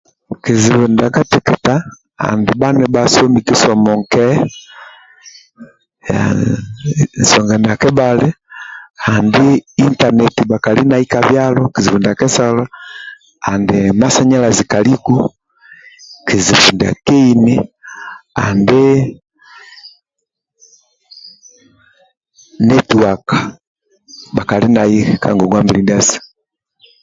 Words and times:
Kizibu 0.43 0.85
ndia 0.91 1.09
katekea 1.15 1.73
andi 2.27 2.51
bha 2.59 2.69
nibhasomi 2.75 3.39
kisomo 3.47 3.91
nke 4.01 4.23
haaa 6.07 6.33
nsonga 7.21 7.55
ndia 7.59 7.75
kebhali 7.81 8.29
intaneti 9.85 10.41
bhakali 10.49 10.81
nai 10.89 11.05
ka 11.11 11.19
byalo 11.27 11.61
kizibu 11.73 11.97
ndiabl 11.99 12.19
kesalo 12.21 12.63
andi 13.49 13.77
masanyalazi 13.99 14.63
kaliku 14.71 15.15
kizibu 16.27 16.67
ndia 16.75 16.91
keini 17.05 17.55
andi 18.45 18.83
netiwaka 22.67 23.37
bhakalia 24.35 24.85
ka 25.21 25.29
ngongwa 25.33 25.59
mbili 25.63 25.81
ndiasu 25.83 26.19